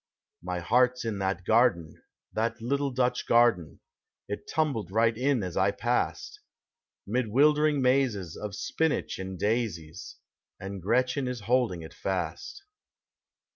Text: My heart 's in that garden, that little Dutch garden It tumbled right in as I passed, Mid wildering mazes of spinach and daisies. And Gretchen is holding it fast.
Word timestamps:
My 0.41 0.57
heart 0.61 0.97
's 0.97 1.05
in 1.05 1.19
that 1.19 1.45
garden, 1.45 2.01
that 2.33 2.59
little 2.59 2.89
Dutch 2.89 3.27
garden 3.27 3.81
It 4.27 4.47
tumbled 4.49 4.89
right 4.89 5.15
in 5.15 5.43
as 5.43 5.55
I 5.55 5.69
passed, 5.69 6.39
Mid 7.05 7.27
wildering 7.27 7.83
mazes 7.83 8.35
of 8.35 8.55
spinach 8.55 9.19
and 9.19 9.37
daisies. 9.37 10.15
And 10.59 10.81
Gretchen 10.81 11.27
is 11.27 11.41
holding 11.41 11.83
it 11.83 11.93
fast. 11.93 12.63